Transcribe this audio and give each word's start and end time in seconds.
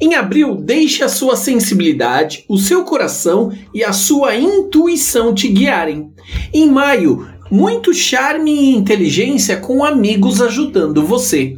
Em 0.00 0.14
abril, 0.14 0.54
deixe 0.54 1.02
a 1.02 1.08
sua 1.08 1.34
sensibilidade, 1.34 2.44
o 2.48 2.56
seu 2.56 2.84
coração 2.84 3.52
e 3.74 3.82
a 3.82 3.92
sua 3.92 4.36
intuição 4.36 5.34
te 5.34 5.48
guiarem. 5.48 6.12
Em 6.54 6.70
maio, 6.70 7.26
muito 7.50 7.92
charme 7.92 8.52
e 8.52 8.76
inteligência 8.76 9.56
com 9.56 9.82
amigos 9.84 10.40
ajudando 10.40 11.04
você. 11.04 11.56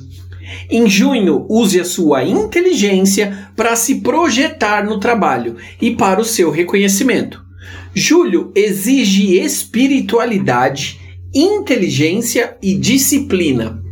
Em 0.71 0.89
junho, 0.89 1.45
use 1.51 1.79
a 1.79 1.85
sua 1.85 2.25
inteligência 2.25 3.51
para 3.55 3.77
se 3.77 3.97
projetar 3.97 4.83
no 4.83 4.99
trabalho 4.99 5.57
e 5.79 5.91
para 5.91 6.23
o 6.23 6.25
seu 6.25 6.51
reconhecimento. 6.51 7.45
Julho 7.95 8.51
exige 8.55 9.39
espiritualidade, 9.39 11.02
inteligência 11.35 12.57
e 12.63 12.75
disciplina. 12.75 13.83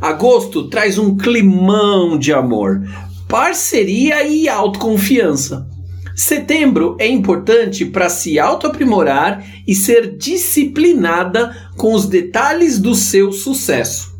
Agosto 0.00 0.68
traz 0.68 0.98
um 0.98 1.16
climão 1.16 2.18
de 2.18 2.32
amor, 2.32 2.82
parceria 3.28 4.26
e 4.26 4.48
autoconfiança. 4.48 5.68
Setembro 6.16 6.96
é 6.98 7.06
importante 7.06 7.84
para 7.84 8.08
se 8.08 8.38
autoaprimorar 8.38 9.44
e 9.66 9.74
ser 9.74 10.16
disciplinada 10.16 11.54
com 11.76 11.94
os 11.94 12.06
detalhes 12.06 12.78
do 12.78 12.94
seu 12.94 13.32
sucesso. 13.32 14.10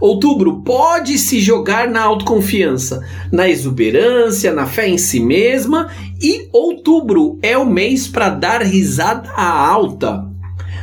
Outubro 0.00 0.62
pode 0.62 1.18
se 1.18 1.40
jogar 1.40 1.88
na 1.88 2.02
autoconfiança, 2.02 3.04
na 3.32 3.48
exuberância, 3.48 4.52
na 4.52 4.66
fé 4.66 4.88
em 4.88 4.98
si 4.98 5.20
mesma 5.20 5.88
e 6.20 6.48
outubro 6.52 7.38
é 7.42 7.56
o 7.56 7.64
mês 7.64 8.08
para 8.08 8.28
dar 8.28 8.62
risada 8.62 9.30
alta. 9.32 10.27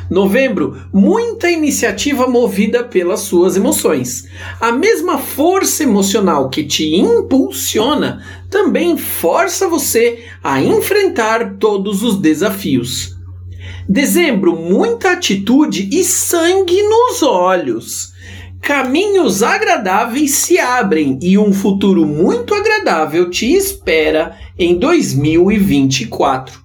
Novembro, 0.09 0.77
muita 0.93 1.49
iniciativa 1.49 2.27
movida 2.27 2.83
pelas 2.83 3.21
suas 3.21 3.55
emoções. 3.55 4.27
A 4.61 4.71
mesma 4.71 5.17
força 5.17 5.83
emocional 5.83 6.49
que 6.49 6.63
te 6.63 6.95
impulsiona 6.95 8.23
também 8.49 8.97
força 8.97 9.67
você 9.67 10.25
a 10.43 10.61
enfrentar 10.61 11.55
todos 11.57 12.03
os 12.03 12.17
desafios. 12.19 13.15
Dezembro, 13.89 14.55
muita 14.55 15.11
atitude 15.11 15.89
e 15.91 16.03
sangue 16.03 16.81
nos 16.83 17.23
olhos. 17.23 18.13
Caminhos 18.61 19.43
agradáveis 19.43 20.31
se 20.31 20.57
abrem 20.57 21.19
e 21.21 21.37
um 21.37 21.53
futuro 21.53 22.05
muito 22.05 22.53
agradável 22.53 23.29
te 23.29 23.53
espera 23.53 24.35
em 24.57 24.75
2024. 24.77 26.64